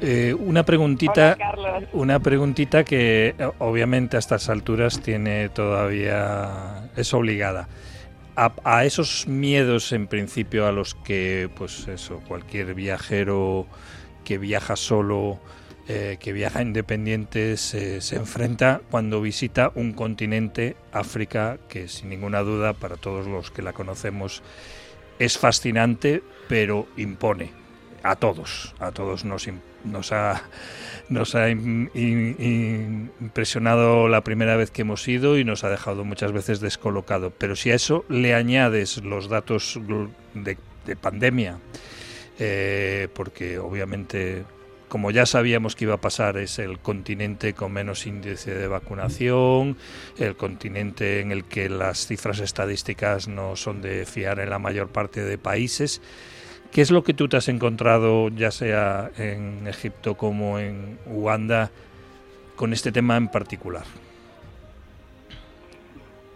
Eh, 0.00 0.32
una 0.32 0.64
preguntita, 0.64 1.36
una 1.92 2.20
preguntita 2.20 2.84
que 2.84 3.34
eh, 3.38 3.50
obviamente 3.58 4.16
a 4.16 4.20
estas 4.20 4.48
alturas 4.48 5.02
tiene 5.02 5.50
todavía 5.50 6.88
es 6.96 7.12
obligada. 7.12 7.68
A, 8.34 8.86
esos 8.86 9.26
miedos 9.28 9.92
en 9.92 10.06
principio 10.06 10.66
a 10.66 10.72
los 10.72 10.94
que 10.94 11.50
pues 11.54 11.86
eso 11.86 12.22
cualquier 12.26 12.72
viajero 12.72 13.66
que 14.24 14.38
viaja 14.38 14.76
solo 14.76 15.38
que 15.86 16.32
viaja 16.32 16.62
independiente 16.62 17.56
se, 17.56 18.00
se 18.00 18.16
enfrenta 18.16 18.80
cuando 18.90 19.20
visita 19.20 19.70
un 19.76 19.92
continente 19.92 20.76
África 20.92 21.58
que 21.68 21.86
sin 21.86 22.08
ninguna 22.08 22.40
duda 22.40 22.72
para 22.72 22.96
todos 22.96 23.26
los 23.26 23.52
que 23.52 23.62
la 23.62 23.72
conocemos 23.72 24.42
es 25.18 25.38
fascinante, 25.38 26.22
pero 26.48 26.86
impone 26.96 27.50
a 28.02 28.16
todos, 28.16 28.74
a 28.78 28.92
todos 28.92 29.24
nos, 29.24 29.48
nos 29.84 30.12
ha, 30.12 30.42
nos 31.08 31.34
ha 31.34 31.48
impresionado 31.50 34.08
la 34.08 34.22
primera 34.22 34.56
vez 34.56 34.70
que 34.70 34.82
hemos 34.82 35.08
ido 35.08 35.38
y 35.38 35.44
nos 35.44 35.64
ha 35.64 35.70
dejado 35.70 36.04
muchas 36.04 36.32
veces 36.32 36.60
descolocado. 36.60 37.30
Pero 37.30 37.56
si 37.56 37.70
a 37.70 37.74
eso 37.74 38.04
le 38.08 38.34
añades 38.34 39.02
los 39.02 39.28
datos 39.28 39.80
de, 40.34 40.58
pandemia, 40.96 41.58
eh, 42.38 43.08
porque 43.14 43.58
obviamente 43.58 44.44
como 44.88 45.10
ya 45.10 45.26
sabíamos 45.26 45.74
que 45.74 45.84
iba 45.84 45.94
a 45.94 46.00
pasar, 46.00 46.36
es 46.36 46.58
el 46.58 46.78
continente 46.78 47.54
con 47.54 47.72
menos 47.72 48.06
índice 48.06 48.54
de 48.54 48.68
vacunación, 48.68 49.76
el 50.18 50.36
continente 50.36 51.20
en 51.20 51.32
el 51.32 51.44
que 51.44 51.68
las 51.68 52.06
cifras 52.06 52.38
estadísticas 52.38 53.28
no 53.28 53.56
son 53.56 53.82
de 53.82 54.06
fiar 54.06 54.38
en 54.38 54.50
la 54.50 54.58
mayor 54.58 54.88
parte 54.88 55.22
de 55.22 55.38
países. 55.38 56.00
¿Qué 56.70 56.82
es 56.82 56.90
lo 56.90 57.02
que 57.02 57.14
tú 57.14 57.28
te 57.28 57.36
has 57.36 57.48
encontrado, 57.48 58.28
ya 58.28 58.50
sea 58.50 59.10
en 59.16 59.66
Egipto 59.66 60.16
como 60.16 60.58
en 60.58 60.98
Uganda, 61.06 61.70
con 62.54 62.72
este 62.72 62.92
tema 62.92 63.16
en 63.16 63.28
particular? 63.28 63.84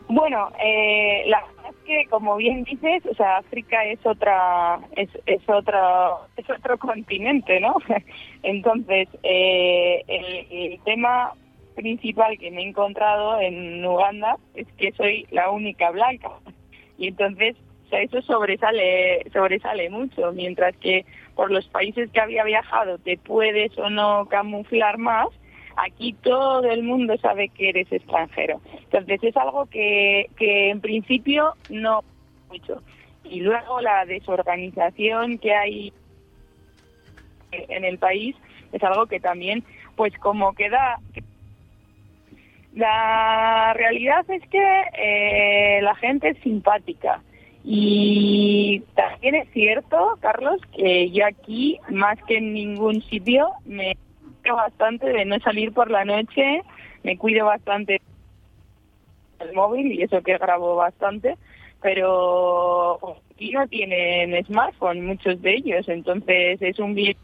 Bueno, 0.08 0.50
eh, 0.58 1.22
la 1.26 1.40
que, 1.84 2.06
como 2.08 2.36
bien 2.36 2.64
dices, 2.64 3.04
o 3.06 3.14
sea, 3.14 3.38
África 3.38 3.84
es 3.84 4.04
otra, 4.04 4.80
es, 4.96 5.08
es 5.26 5.42
otro, 5.48 6.20
es 6.36 6.48
otro 6.50 6.78
continente, 6.78 7.60
¿no? 7.60 7.76
Entonces, 8.42 9.08
eh, 9.22 10.02
el, 10.06 10.80
tema 10.84 11.32
principal 11.74 12.38
que 12.38 12.50
me 12.50 12.62
he 12.62 12.68
encontrado 12.68 13.40
en 13.40 13.84
Uganda 13.84 14.36
es 14.54 14.66
que 14.76 14.92
soy 14.92 15.26
la 15.30 15.50
única 15.50 15.90
blanca 15.90 16.28
y 16.98 17.08
entonces, 17.08 17.56
o 17.86 17.88
sea, 17.88 18.02
eso 18.02 18.20
sobresale, 18.22 19.24
sobresale 19.32 19.88
mucho, 19.88 20.32
mientras 20.32 20.76
que 20.76 21.06
por 21.34 21.50
los 21.50 21.66
países 21.68 22.10
que 22.10 22.20
había 22.20 22.44
viajado 22.44 22.98
te 22.98 23.16
puedes 23.16 23.76
o 23.78 23.88
no 23.88 24.26
camuflar 24.26 24.98
más 24.98 25.28
Aquí 25.76 26.12
todo 26.14 26.64
el 26.64 26.82
mundo 26.82 27.16
sabe 27.18 27.48
que 27.48 27.70
eres 27.70 27.90
extranjero. 27.90 28.60
Entonces 28.72 29.22
es 29.22 29.36
algo 29.36 29.66
que, 29.66 30.28
que 30.36 30.70
en 30.70 30.80
principio 30.80 31.54
no 31.68 32.02
mucho. 32.48 32.82
Y 33.24 33.40
luego 33.40 33.80
la 33.80 34.04
desorganización 34.06 35.38
que 35.38 35.54
hay 35.54 35.92
en 37.52 37.84
el 37.84 37.98
país 37.98 38.36
es 38.72 38.82
algo 38.82 39.06
que 39.06 39.20
también, 39.20 39.64
pues 39.96 40.16
como 40.18 40.52
queda... 40.54 40.98
La 42.74 43.72
realidad 43.74 44.24
es 44.30 44.46
que 44.48 44.82
eh, 44.96 45.82
la 45.82 45.96
gente 45.96 46.28
es 46.28 46.38
simpática 46.38 47.20
Y 47.64 48.84
también 48.94 49.34
es 49.34 49.48
cierto, 49.50 50.16
Carlos, 50.20 50.60
que 50.76 51.10
yo 51.10 51.26
aquí, 51.26 51.80
más 51.88 52.16
que 52.28 52.36
en 52.36 52.54
ningún 52.54 53.02
sitio, 53.02 53.48
me 53.64 53.96
bastante 54.48 55.08
de 55.08 55.24
no 55.24 55.38
salir 55.40 55.72
por 55.72 55.90
la 55.90 56.04
noche, 56.04 56.62
me 57.02 57.16
cuido 57.18 57.46
bastante 57.46 58.00
el 59.38 59.52
móvil 59.52 59.92
y 59.92 60.02
eso 60.02 60.22
que 60.22 60.38
grabo 60.38 60.76
bastante, 60.76 61.36
pero 61.82 62.98
aquí 63.34 63.52
no 63.52 63.66
tienen 63.68 64.44
smartphone 64.44 65.04
muchos 65.04 65.40
de 65.42 65.54
ellos, 65.54 65.88
entonces 65.88 66.60
es 66.60 66.78
un 66.78 66.94
bien 66.94 67.16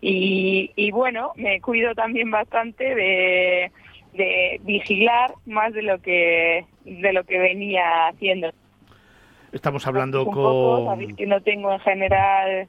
y, 0.00 0.70
y 0.76 0.90
bueno, 0.90 1.32
me 1.36 1.60
cuido 1.60 1.94
también 1.94 2.30
bastante 2.30 2.94
de, 2.94 3.72
de 4.12 4.60
vigilar 4.62 5.32
más 5.46 5.72
de 5.72 5.82
lo 5.82 5.98
que 6.00 6.64
de 6.84 7.12
lo 7.12 7.24
que 7.24 7.38
venía 7.38 8.08
haciendo. 8.08 8.50
Estamos 9.52 9.86
hablando 9.86 10.26
con... 10.26 10.84
sabéis 10.84 11.16
que 11.16 11.26
no 11.26 11.40
tengo 11.40 11.72
en 11.72 11.80
general 11.80 12.68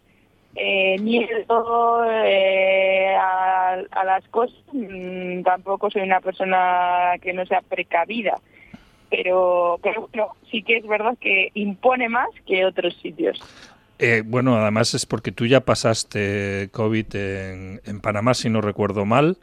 eh, 0.55 0.97
miedo 0.99 2.05
eh, 2.05 3.15
a, 3.15 3.77
a, 3.91 4.03
las 4.03 4.27
cosas, 4.29 4.57
mm, 4.73 5.43
tampoco 5.43 5.89
soy 5.89 6.01
una 6.01 6.19
persona 6.19 7.13
que 7.21 7.33
no 7.33 7.45
sea 7.45 7.61
precavida, 7.61 8.35
pero, 9.09 9.79
pero 9.81 10.09
bueno, 10.11 10.29
sí 10.49 10.63
que 10.63 10.77
es 10.77 10.87
verdad 10.87 11.17
que 11.19 11.51
impone 11.53 12.09
más 12.09 12.29
que 12.45 12.65
otros 12.65 12.95
sitios. 13.01 13.39
Eh, 13.99 14.23
bueno, 14.25 14.55
además 14.55 14.93
es 14.93 15.05
porque 15.05 15.31
tú 15.31 15.45
ya 15.45 15.59
pasaste 15.59 16.69
COVID 16.71 17.15
en, 17.15 17.81
en, 17.85 17.99
Panamá, 17.99 18.33
si 18.33 18.49
no 18.49 18.61
recuerdo 18.61 19.05
mal, 19.05 19.37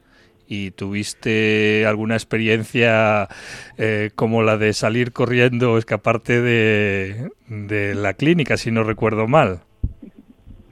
y 0.48 0.70
tuviste 0.70 1.84
alguna 1.86 2.14
experiencia 2.14 3.28
eh, 3.76 4.10
como 4.14 4.42
la 4.42 4.56
de 4.56 4.72
salir 4.72 5.12
corriendo 5.12 5.72
o 5.72 5.78
escaparte 5.78 6.40
de, 6.40 7.30
de 7.48 7.94
la 7.94 8.14
clínica, 8.14 8.56
si 8.56 8.70
no 8.70 8.82
recuerdo 8.82 9.26
mal. 9.26 9.65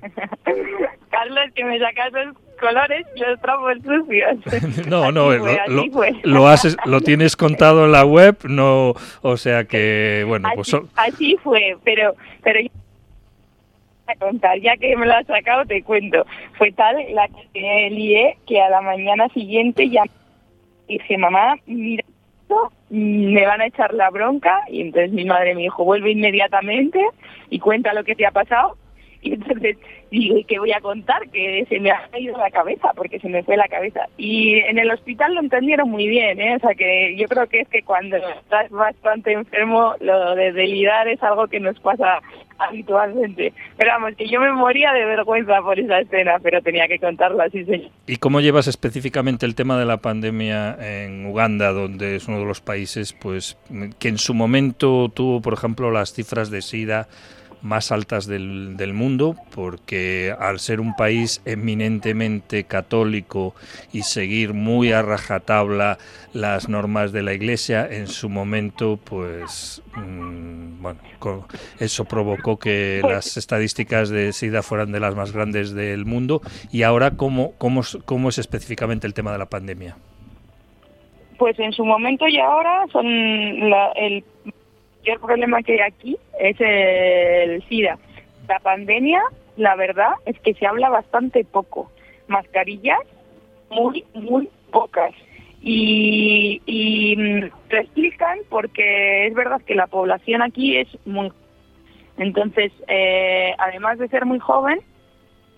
Carlos, 1.10 1.44
que 1.54 1.64
me 1.64 1.78
sacas 1.78 2.12
los 2.12 2.36
colores 2.60 3.06
y 3.14 3.20
los 3.20 3.40
trapos 3.40 3.76
sucios. 3.84 4.86
no, 4.88 5.12
no, 5.12 5.26
fue, 5.26 5.58
lo, 5.68 5.86
lo, 5.86 6.02
lo, 6.22 6.48
haces, 6.48 6.76
lo 6.84 7.00
tienes 7.00 7.36
contado 7.36 7.84
en 7.86 7.92
la 7.92 8.04
web, 8.04 8.36
no, 8.44 8.94
o 9.22 9.36
sea 9.36 9.64
que, 9.64 10.24
bueno, 10.26 10.48
así, 10.48 10.56
pues... 10.56 10.68
So 10.68 10.88
así 10.96 11.36
fue, 11.42 11.76
pero, 11.84 12.14
pero 12.42 12.60
a 14.06 14.14
contar, 14.16 14.58
ya 14.60 14.76
que 14.76 14.96
me 14.96 15.06
lo 15.06 15.14
has 15.14 15.26
sacado 15.26 15.64
te 15.64 15.82
cuento. 15.82 16.26
Fue 16.58 16.72
tal 16.72 16.96
la 17.14 17.28
que 17.52 17.88
lié 17.90 18.36
que 18.46 18.60
a 18.60 18.68
la 18.68 18.80
mañana 18.80 19.28
siguiente 19.30 19.88
ya 19.88 20.02
dije, 20.88 21.16
mamá, 21.16 21.56
mira 21.66 22.04
esto, 22.42 22.72
me 22.90 23.46
van 23.46 23.62
a 23.62 23.66
echar 23.66 23.94
la 23.94 24.10
bronca 24.10 24.60
y 24.68 24.82
entonces 24.82 25.12
mi 25.12 25.24
madre 25.24 25.54
me 25.54 25.62
dijo, 25.62 25.84
vuelve 25.84 26.10
inmediatamente 26.10 27.00
y 27.50 27.58
cuenta 27.58 27.94
lo 27.94 28.04
que 28.04 28.14
te 28.14 28.26
ha 28.26 28.30
pasado. 28.30 28.76
Y 29.24 29.32
entonces 29.32 29.76
¿y 30.10 30.44
qué 30.44 30.58
voy 30.58 30.72
a 30.72 30.80
contar? 30.80 31.28
Que 31.30 31.66
se 31.68 31.80
me 31.80 31.90
ha 31.90 32.08
caído 32.10 32.36
la 32.38 32.50
cabeza, 32.50 32.92
porque 32.94 33.18
se 33.18 33.28
me 33.28 33.42
fue 33.42 33.56
la 33.56 33.66
cabeza. 33.68 34.06
Y 34.16 34.54
en 34.60 34.78
el 34.78 34.90
hospital 34.90 35.34
lo 35.34 35.40
entendieron 35.40 35.90
muy 35.90 36.06
bien, 36.06 36.40
¿eh? 36.40 36.56
O 36.56 36.60
sea 36.60 36.74
que 36.74 37.16
yo 37.16 37.26
creo 37.26 37.46
que 37.48 37.60
es 37.60 37.68
que 37.68 37.82
cuando 37.82 38.16
estás 38.16 38.70
bastante 38.70 39.32
enfermo, 39.32 39.94
lo 40.00 40.34
de 40.34 40.52
delidar 40.52 41.08
es 41.08 41.22
algo 41.22 41.48
que 41.48 41.58
nos 41.58 41.78
pasa 41.80 42.20
habitualmente. 42.58 43.52
Pero 43.76 43.90
vamos, 43.90 44.14
que 44.16 44.28
yo 44.28 44.40
me 44.40 44.52
moría 44.52 44.92
de 44.92 45.04
vergüenza 45.04 45.60
por 45.62 45.78
esa 45.78 45.98
escena, 45.98 46.38
pero 46.40 46.62
tenía 46.62 46.86
que 46.86 46.98
contarla, 46.98 47.48
sí, 47.50 47.64
señor. 47.64 47.90
¿Y 48.06 48.16
cómo 48.16 48.40
llevas 48.40 48.68
específicamente 48.68 49.46
el 49.46 49.56
tema 49.56 49.78
de 49.78 49.84
la 49.84 49.96
pandemia 49.96 50.76
en 50.80 51.26
Uganda, 51.26 51.72
donde 51.72 52.16
es 52.16 52.28
uno 52.28 52.38
de 52.38 52.44
los 52.44 52.60
países 52.60 53.12
pues 53.12 53.58
que 53.98 54.08
en 54.08 54.18
su 54.18 54.34
momento 54.34 55.08
tuvo, 55.08 55.40
por 55.40 55.54
ejemplo, 55.54 55.90
las 55.90 56.12
cifras 56.12 56.50
de 56.50 56.62
SIDA 56.62 57.08
más 57.64 57.90
altas 57.90 58.26
del, 58.26 58.76
del, 58.76 58.92
mundo, 58.92 59.36
porque 59.54 60.34
al 60.38 60.60
ser 60.60 60.80
un 60.80 60.94
país 60.94 61.40
eminentemente 61.46 62.64
católico 62.64 63.54
y 63.92 64.02
seguir 64.02 64.52
muy 64.52 64.92
a 64.92 65.02
rajatabla 65.02 65.98
las 66.34 66.68
normas 66.68 67.10
de 67.12 67.22
la 67.22 67.32
Iglesia, 67.32 67.88
en 67.90 68.06
su 68.06 68.28
momento, 68.28 68.98
pues, 69.02 69.82
mmm, 69.96 70.82
bueno, 70.82 71.00
eso 71.80 72.04
provocó 72.04 72.58
que 72.58 73.00
las 73.02 73.36
estadísticas 73.36 74.10
de 74.10 74.32
SIDA 74.32 74.62
fueran 74.62 74.92
de 74.92 75.00
las 75.00 75.14
más 75.14 75.32
grandes 75.32 75.72
del 75.72 76.04
mundo. 76.04 76.42
Y 76.70 76.82
ahora, 76.82 77.12
¿cómo, 77.12 77.52
cómo, 77.56 77.80
cómo 78.04 78.28
es 78.28 78.38
específicamente 78.38 79.06
el 79.06 79.14
tema 79.14 79.32
de 79.32 79.38
la 79.38 79.46
pandemia? 79.46 79.96
Pues 81.38 81.58
en 81.58 81.72
su 81.72 81.84
momento 81.84 82.28
y 82.28 82.38
ahora 82.38 82.84
son 82.92 83.70
la, 83.70 83.90
el 83.96 84.24
mayor 85.04 85.20
problema 85.20 85.62
que 85.62 85.72
hay 85.74 85.80
aquí 85.80 86.16
es 86.38 86.56
el 86.60 87.62
SIDA. 87.68 87.98
La 88.48 88.58
pandemia, 88.60 89.22
la 89.56 89.76
verdad, 89.76 90.12
es 90.24 90.38
que 90.40 90.54
se 90.54 90.66
habla 90.66 90.88
bastante 90.88 91.44
poco. 91.44 91.90
Mascarillas, 92.26 93.00
muy, 93.70 94.04
muy 94.14 94.48
pocas. 94.70 95.12
Y, 95.60 96.60
y 96.66 97.16
lo 97.16 97.78
explican 97.78 98.38
porque 98.48 99.26
es 99.26 99.34
verdad 99.34 99.62
que 99.62 99.74
la 99.74 99.86
población 99.86 100.42
aquí 100.42 100.76
es 100.76 100.88
muy... 101.04 101.32
Entonces, 102.16 102.72
eh, 102.86 103.54
además 103.58 103.98
de 103.98 104.08
ser 104.08 104.24
muy 104.24 104.38
joven, 104.38 104.80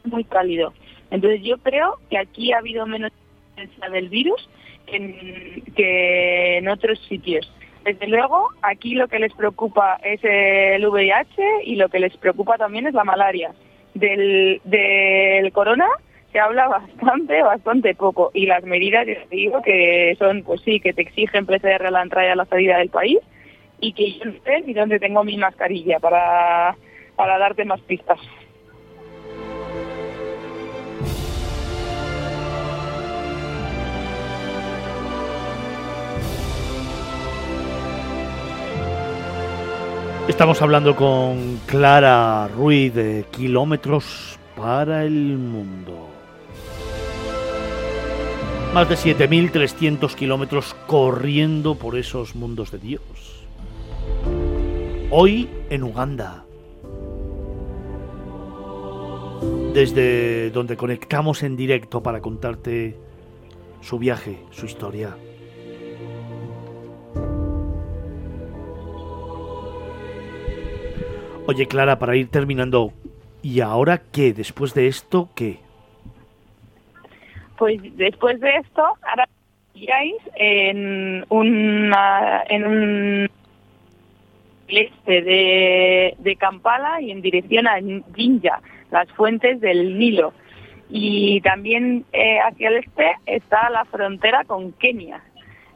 muy 0.04 0.24
cálido. 0.24 0.72
Entonces 1.10 1.42
yo 1.42 1.58
creo 1.58 1.98
que 2.10 2.18
aquí 2.18 2.52
ha 2.52 2.58
habido 2.58 2.86
menos 2.86 3.12
presencia 3.54 3.90
del 3.90 4.08
virus 4.08 4.48
que 4.86 6.58
en 6.58 6.68
otros 6.68 6.98
sitios. 7.08 7.50
Desde 7.86 8.08
luego, 8.08 8.48
aquí 8.62 8.96
lo 8.96 9.06
que 9.06 9.20
les 9.20 9.32
preocupa 9.32 10.00
es 10.02 10.18
el 10.24 10.84
VIH 10.88 11.40
y 11.66 11.76
lo 11.76 11.88
que 11.88 12.00
les 12.00 12.16
preocupa 12.16 12.58
también 12.58 12.88
es 12.88 12.94
la 12.94 13.04
malaria. 13.04 13.52
Del, 13.94 14.60
del 14.64 15.52
corona 15.52 15.86
se 16.32 16.40
habla 16.40 16.66
bastante, 16.66 17.40
bastante 17.42 17.94
poco. 17.94 18.32
Y 18.34 18.46
las 18.46 18.64
medidas, 18.64 19.06
te 19.06 19.36
digo, 19.36 19.62
que 19.62 20.16
son, 20.18 20.42
pues 20.42 20.62
sí, 20.62 20.80
que 20.80 20.94
te 20.94 21.02
exigen 21.02 21.46
PCR 21.46 21.86
a 21.86 21.92
la 21.92 22.02
entrada 22.02 22.26
y 22.26 22.30
a 22.32 22.34
la 22.34 22.44
salida 22.46 22.78
del 22.78 22.90
país 22.90 23.20
y 23.80 23.92
que 23.92 24.14
yo 24.14 24.24
no 24.24 24.32
sé 24.44 24.62
ni 24.66 24.74
dónde 24.74 24.98
tengo 24.98 25.22
mi 25.22 25.36
mascarilla 25.36 26.00
para, 26.00 26.76
para 27.14 27.38
darte 27.38 27.64
más 27.64 27.80
pistas. 27.82 28.18
Estamos 40.36 40.60
hablando 40.60 40.94
con 40.94 41.58
Clara 41.64 42.46
Ruiz 42.48 42.92
de 42.92 43.24
Kilómetros 43.30 44.38
para 44.54 45.02
el 45.02 45.38
Mundo. 45.38 46.10
Más 48.74 48.86
de 48.86 48.96
7.300 48.96 50.14
kilómetros 50.14 50.76
corriendo 50.86 51.76
por 51.76 51.96
esos 51.96 52.34
mundos 52.34 52.70
de 52.70 52.78
Dios. 52.78 53.46
Hoy 55.10 55.48
en 55.70 55.82
Uganda. 55.82 56.44
Desde 59.72 60.50
donde 60.50 60.76
conectamos 60.76 61.42
en 61.44 61.56
directo 61.56 62.02
para 62.02 62.20
contarte 62.20 62.94
su 63.80 63.98
viaje, 63.98 64.44
su 64.50 64.66
historia. 64.66 65.16
Oye, 71.46 71.66
Clara, 71.66 71.98
para 71.98 72.16
ir 72.16 72.28
terminando, 72.28 72.92
¿y 73.42 73.60
ahora 73.60 74.02
qué? 74.12 74.32
Después 74.32 74.74
de 74.74 74.88
esto, 74.88 75.28
¿qué? 75.34 75.58
Pues 77.56 77.80
después 77.96 78.40
de 78.40 78.56
esto, 78.56 78.82
ahora 79.02 79.28
en 80.36 81.24
una 81.28 82.42
en 82.48 82.66
un 82.66 83.30
este 84.68 85.22
de, 85.22 86.14
de 86.18 86.36
Kampala 86.36 87.00
y 87.00 87.10
en 87.10 87.22
dirección 87.22 87.68
a 87.68 87.78
Jinja, 88.14 88.60
las 88.90 89.08
fuentes 89.12 89.60
del 89.60 89.98
Nilo. 89.98 90.32
Y 90.88 91.40
también 91.40 92.04
eh, 92.12 92.38
hacia 92.40 92.68
el 92.68 92.76
este 92.78 93.16
está 93.26 93.70
la 93.70 93.84
frontera 93.84 94.44
con 94.44 94.72
Kenia. 94.72 95.22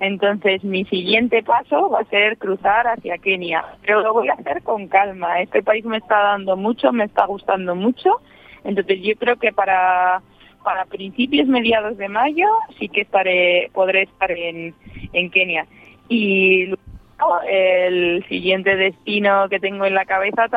Entonces, 0.00 0.64
mi 0.64 0.84
siguiente 0.86 1.42
paso 1.42 1.90
va 1.90 2.00
a 2.00 2.04
ser 2.04 2.38
cruzar 2.38 2.86
hacia 2.88 3.18
Kenia, 3.18 3.64
pero 3.82 4.00
lo 4.00 4.14
voy 4.14 4.28
a 4.28 4.32
hacer 4.32 4.62
con 4.62 4.88
calma. 4.88 5.40
Este 5.40 5.62
país 5.62 5.84
me 5.84 5.98
está 5.98 6.16
dando 6.16 6.56
mucho, 6.56 6.90
me 6.90 7.04
está 7.04 7.26
gustando 7.26 7.74
mucho. 7.74 8.20
Entonces, 8.64 8.98
yo 9.02 9.14
creo 9.16 9.36
que 9.36 9.52
para 9.52 10.22
para 10.64 10.84
principios 10.84 11.48
mediados 11.48 11.96
de 11.96 12.08
mayo 12.08 12.46
sí 12.78 12.88
que 12.88 13.00
estaré 13.02 13.70
podré 13.72 14.02
estar 14.02 14.30
en, 14.30 14.74
en 15.12 15.30
Kenia. 15.30 15.66
Y 16.08 16.66
luego, 16.66 17.40
el 17.48 18.24
siguiente 18.28 18.76
destino 18.76 19.48
que 19.48 19.60
tengo 19.60 19.84
en 19.84 19.94
la 19.94 20.04
cabeza 20.04 20.48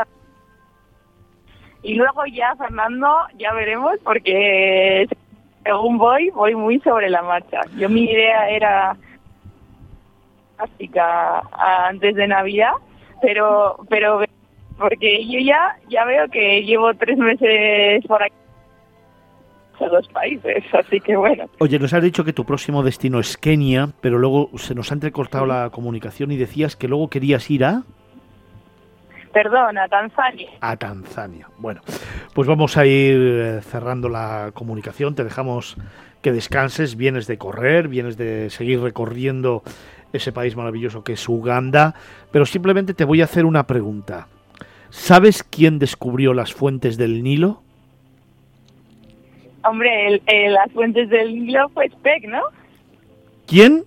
y 1.83 1.95
luego 1.95 2.25
ya 2.25 2.55
Fernando 2.55 3.07
ya 3.37 3.53
veremos 3.53 3.95
porque 4.03 5.05
según 5.63 5.97
voy 5.97 6.29
voy 6.29 6.55
muy 6.55 6.79
sobre 6.79 7.09
la 7.09 7.21
marcha. 7.21 7.59
Yo 7.77 7.89
mi 7.89 8.05
idea 8.05 8.49
era 8.49 8.95
antes 10.57 12.15
de 12.15 12.27
Navidad, 12.27 12.73
pero, 13.21 13.77
pero, 13.89 14.21
porque 14.77 15.25
yo 15.25 15.39
ya, 15.39 15.77
ya 15.89 16.05
veo 16.05 16.27
que 16.29 16.63
llevo 16.63 16.93
tres 16.93 17.17
meses 17.17 18.05
por 18.05 18.21
aquí 18.21 18.35
a 19.79 19.87
dos 19.87 20.07
países, 20.09 20.63
así 20.73 20.99
que 20.99 21.15
bueno. 21.15 21.45
Oye, 21.59 21.79
nos 21.79 21.93
has 21.93 22.03
dicho 22.03 22.23
que 22.23 22.33
tu 22.33 22.45
próximo 22.45 22.83
destino 22.83 23.19
es 23.19 23.37
Kenia, 23.37 23.89
pero 24.01 24.17
luego 24.17 24.49
se 24.57 24.75
nos 24.75 24.91
ha 24.91 24.93
entrecortado 24.93 25.45
la 25.45 25.69
comunicación 25.71 26.31
y 26.31 26.37
decías 26.37 26.75
que 26.75 26.87
luego 26.87 27.09
querías 27.09 27.49
ir 27.49 27.65
a... 27.65 27.83
Perdón, 29.33 29.79
a 29.79 29.87
Tanzania. 29.87 30.51
A 30.61 30.77
Tanzania. 30.77 31.49
Bueno, 31.57 31.81
pues 32.35 32.47
vamos 32.47 32.77
a 32.77 32.85
ir 32.85 33.17
eh, 33.17 33.61
cerrando 33.63 34.07
la 34.07 34.51
comunicación. 34.53 35.15
Te 35.15 35.23
dejamos 35.23 35.75
que 36.21 36.31
descanses. 36.31 36.95
Vienes 36.95 37.25
de 37.25 37.39
correr, 37.39 37.87
vienes 37.87 38.15
de 38.15 38.51
seguir 38.51 38.79
recorriendo 38.81 39.63
ese 40.13 40.31
país 40.31 40.55
maravilloso 40.55 41.03
que 41.03 41.13
es 41.13 41.27
Uganda. 41.27 41.95
Pero 42.31 42.45
simplemente 42.45 42.93
te 42.93 43.03
voy 43.03 43.21
a 43.21 43.25
hacer 43.25 43.45
una 43.45 43.67
pregunta. 43.67 44.27
¿Sabes 44.89 45.43
quién 45.43 45.79
descubrió 45.79 46.33
las 46.33 46.53
fuentes 46.53 46.97
del 46.97 47.23
Nilo? 47.23 47.61
Hombre, 49.63 50.21
las 50.49 50.71
fuentes 50.71 51.09
del 51.09 51.45
Nilo 51.45 51.69
fue 51.69 51.89
Speck, 51.89 52.25
¿no? 52.27 52.41
¿Quién? 53.47 53.83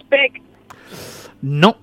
Speck. 0.00 0.40
No, 1.42 1.76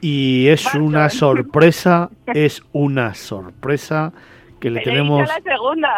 y 0.00 0.48
es 0.48 0.74
una 0.74 1.08
sorpresa, 1.10 2.10
es 2.26 2.62
una 2.72 3.14
sorpresa 3.14 4.12
que 4.60 4.70
le 4.70 4.80
tenemos 4.82 5.28
la 5.28 5.40
segunda. 5.42 5.90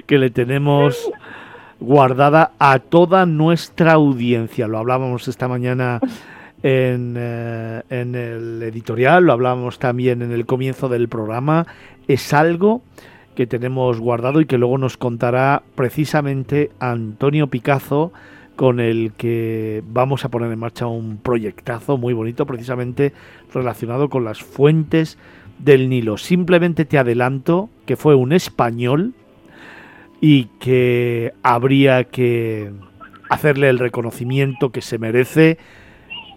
que 0.06 0.18
le 0.18 0.30
tenemos 0.30 1.10
guardada 1.82 2.52
a 2.58 2.78
toda 2.78 3.26
nuestra 3.26 3.92
audiencia. 3.92 4.68
Lo 4.68 4.78
hablábamos 4.78 5.28
esta 5.28 5.48
mañana 5.48 6.00
en, 6.62 7.14
eh, 7.18 7.82
en 7.90 8.14
el 8.14 8.62
editorial, 8.62 9.24
lo 9.24 9.32
hablábamos 9.32 9.78
también 9.78 10.22
en 10.22 10.32
el 10.32 10.46
comienzo 10.46 10.88
del 10.88 11.08
programa. 11.08 11.66
Es 12.08 12.32
algo 12.32 12.82
que 13.34 13.46
tenemos 13.46 13.98
guardado 13.98 14.40
y 14.40 14.46
que 14.46 14.58
luego 14.58 14.78
nos 14.78 14.96
contará 14.96 15.62
precisamente 15.74 16.70
Antonio 16.78 17.48
Picazo 17.48 18.12
con 18.56 18.80
el 18.80 19.12
que 19.16 19.82
vamos 19.86 20.24
a 20.24 20.28
poner 20.28 20.52
en 20.52 20.58
marcha 20.58 20.86
un 20.86 21.16
proyectazo 21.16 21.96
muy 21.96 22.12
bonito 22.12 22.46
precisamente 22.46 23.12
relacionado 23.52 24.08
con 24.08 24.24
las 24.24 24.42
fuentes 24.42 25.18
del 25.58 25.88
Nilo. 25.88 26.18
Simplemente 26.18 26.84
te 26.84 26.98
adelanto 26.98 27.70
que 27.86 27.96
fue 27.96 28.14
un 28.14 28.32
español 28.32 29.14
y 30.24 30.44
que 30.60 31.34
habría 31.42 32.04
que 32.04 32.70
hacerle 33.28 33.68
el 33.68 33.80
reconocimiento 33.80 34.70
que 34.70 34.80
se 34.80 34.96
merece 34.96 35.58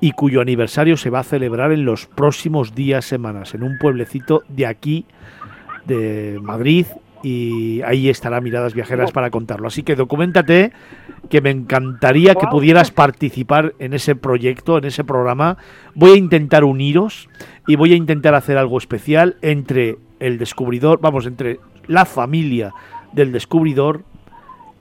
y 0.01 0.11
cuyo 0.11 0.41
aniversario 0.41 0.97
se 0.97 1.11
va 1.11 1.19
a 1.19 1.23
celebrar 1.23 1.71
en 1.71 1.85
los 1.85 2.07
próximos 2.07 2.73
días, 2.73 3.05
semanas, 3.05 3.53
en 3.53 3.61
un 3.61 3.77
pueblecito 3.77 4.41
de 4.49 4.65
aquí, 4.65 5.05
de 5.85 6.39
Madrid, 6.41 6.87
y 7.21 7.83
ahí 7.83 8.09
estará 8.09 8.41
Miradas 8.41 8.73
Viajeras 8.73 9.11
para 9.11 9.29
contarlo. 9.29 9.67
Así 9.67 9.83
que 9.83 9.95
documentate, 9.95 10.71
que 11.29 11.41
me 11.41 11.51
encantaría 11.51 12.33
que 12.33 12.47
pudieras 12.47 12.89
participar 12.89 13.75
en 13.77 13.93
ese 13.93 14.15
proyecto, 14.15 14.79
en 14.79 14.85
ese 14.85 15.03
programa. 15.03 15.57
Voy 15.93 16.11
a 16.11 16.17
intentar 16.17 16.63
uniros 16.63 17.29
y 17.67 17.75
voy 17.75 17.93
a 17.93 17.95
intentar 17.95 18.33
hacer 18.33 18.57
algo 18.57 18.79
especial 18.79 19.37
entre 19.43 19.97
el 20.19 20.39
descubridor, 20.39 20.99
vamos, 21.01 21.27
entre 21.27 21.59
la 21.87 22.05
familia 22.05 22.73
del 23.11 23.31
descubridor 23.31 24.01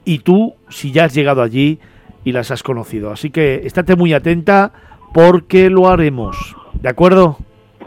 y 0.05 0.21
tú, 0.21 0.55
si 0.69 0.93
ya 0.93 1.05
has 1.05 1.15
llegado 1.15 1.43
allí 1.43 1.79
y 2.25 2.33
las 2.33 2.51
has 2.51 2.63
conocido. 2.63 3.13
Así 3.13 3.31
que 3.31 3.67
estate 3.67 3.97
muy 3.97 4.13
atenta 4.13 4.73
porque 5.13 5.71
lo 5.71 5.89
haremos. 5.89 6.57
¿De 6.75 6.89
acuerdo? 6.89 7.39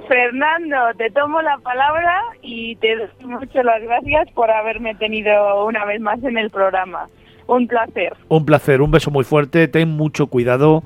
Fernando, 0.08 0.78
te 0.98 1.12
tomo 1.12 1.42
la 1.42 1.58
palabra 1.58 2.22
y 2.42 2.76
te 2.78 2.96
doy 2.96 3.10
muchas 3.26 3.66
las 3.66 3.82
gracias 3.82 4.32
por 4.34 4.50
haberme 4.50 4.96
tenido 4.96 5.66
una 5.66 5.86
vez 5.86 6.00
más 6.00 6.24
en 6.24 6.38
el 6.38 6.50
programa. 6.50 7.10
Un 7.48 7.68
placer. 7.68 8.14
Un 8.30 8.46
placer, 8.46 8.82
un 8.82 8.92
beso 8.92 9.12
muy 9.12 9.24
fuerte, 9.24 9.68
ten 9.68 9.90
mucho 9.90 10.28
cuidado 10.28 10.84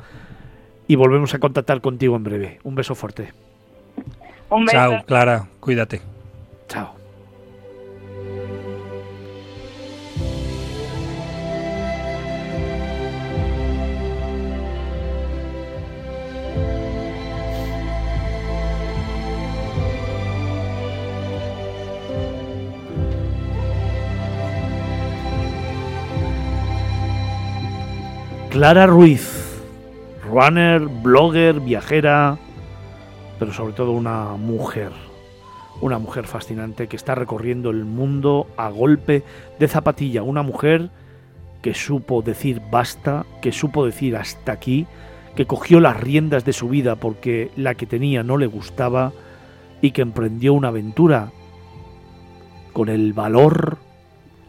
y 0.87 0.95
volvemos 0.95 1.33
a 1.33 1.39
contactar 1.39 1.81
contigo 1.81 2.15
en 2.15 2.23
breve. 2.23 2.59
Un 2.63 2.75
beso 2.75 2.95
fuerte. 2.95 3.31
Un 4.49 4.65
beso. 4.65 4.77
Chao, 4.77 5.03
Clara, 5.05 5.45
cuídate. 5.59 6.01
Chao. 6.67 7.00
Clara 28.51 28.85
Ruiz, 28.85 29.63
runner, 30.29 30.81
blogger, 30.81 31.61
viajera, 31.61 32.37
pero 33.39 33.53
sobre 33.53 33.71
todo 33.71 33.93
una 33.93 34.35
mujer, 34.35 34.91
una 35.79 35.99
mujer 35.99 36.27
fascinante 36.27 36.87
que 36.87 36.97
está 36.97 37.15
recorriendo 37.15 37.69
el 37.69 37.85
mundo 37.85 38.47
a 38.57 38.69
golpe 38.69 39.23
de 39.57 39.67
zapatilla, 39.69 40.21
una 40.23 40.43
mujer 40.43 40.89
que 41.61 41.73
supo 41.73 42.21
decir 42.21 42.61
basta, 42.69 43.25
que 43.41 43.53
supo 43.53 43.85
decir 43.85 44.17
hasta 44.17 44.51
aquí, 44.51 44.85
que 45.33 45.47
cogió 45.47 45.79
las 45.79 46.01
riendas 46.01 46.43
de 46.43 46.51
su 46.51 46.67
vida 46.67 46.97
porque 46.97 47.51
la 47.55 47.75
que 47.75 47.85
tenía 47.85 48.21
no 48.21 48.35
le 48.35 48.47
gustaba 48.47 49.13
y 49.81 49.91
que 49.91 50.01
emprendió 50.01 50.53
una 50.53 50.67
aventura 50.67 51.31
con 52.73 52.89
el 52.89 53.13
valor 53.13 53.77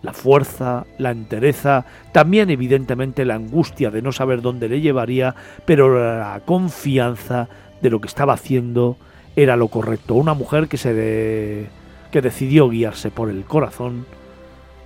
la 0.03 0.13
fuerza, 0.13 0.85
la 0.99 1.11
entereza, 1.11 1.87
también 2.13 2.51
evidentemente 2.51 3.25
la 3.25 3.37
angustia 3.37 3.91
de 3.91 4.03
no 4.03 4.13
saber 4.13 4.43
dónde 4.43 4.69
le 4.69 4.81
llevaría, 4.81 5.35
pero 5.65 5.99
la 5.99 6.43
confianza 6.45 7.49
de 7.81 7.91
lo 7.91 8.01
que 8.01 8.09
estaba 8.09 8.35
haciendo 8.35 8.97
era 9.37 9.57
lo 9.57 9.69
correcto. 9.69 10.15
Una 10.15 10.35
mujer 10.35 10.69
que 10.69 10.77
se 10.77 11.69
que 12.11 12.21
decidió 12.21 12.69
guiarse 12.69 13.11
por 13.11 13.31
el 13.31 13.45
corazón 13.45 14.05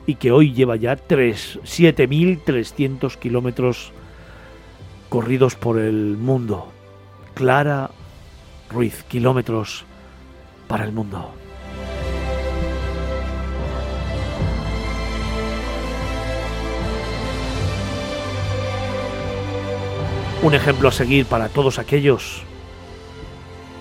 y 0.06 0.14
que 0.14 0.30
hoy 0.30 0.52
lleva 0.52 0.76
ya 0.76 0.96
7.300 0.96 3.16
kilómetros 3.16 3.90
corridos 5.08 5.56
por 5.56 5.78
el 5.78 6.16
mundo. 6.16 6.68
Clara 7.34 7.90
Ruiz, 8.70 9.02
kilómetros 9.08 9.84
para 10.68 10.84
el 10.84 10.92
mundo. 10.92 11.32
Un 20.46 20.54
ejemplo 20.54 20.88
a 20.88 20.92
seguir 20.92 21.26
para 21.26 21.48
todos 21.48 21.80
aquellos 21.80 22.44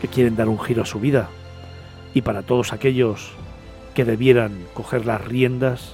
que 0.01 0.08
quieren 0.08 0.36
dar 0.36 0.49
un 0.49 0.60
giro 0.60 0.82
a 0.82 0.86
su 0.88 0.99
vida 0.99 1.30
y 2.15 2.23
para 2.23 2.41
todos 2.41 2.73
aquellos 2.73 3.34
que 3.93 4.04
debieran 4.04 4.65
coger 4.73 5.06
las 5.06 5.23
riendas 5.23 5.93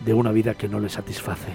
de 0.00 0.12
una 0.12 0.30
vida 0.30 0.52
que 0.52 0.68
no 0.68 0.78
les 0.78 0.92
satisface. 0.92 1.54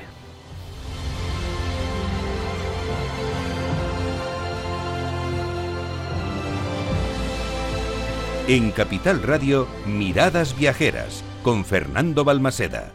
En 8.48 8.72
Capital 8.72 9.22
Radio, 9.22 9.68
Miradas 9.86 10.58
Viajeras, 10.58 11.24
con 11.44 11.66
Fernando 11.66 12.24
Balmaseda. 12.24 12.94